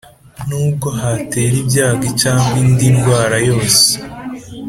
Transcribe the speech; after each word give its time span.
nubwo 0.47 0.87
hatera 0.99 1.55
ibyago 1.63 2.07
cyangwa 2.21 2.53
indi 2.63 2.87
ndwara 2.95 3.37
yose; 3.49 3.87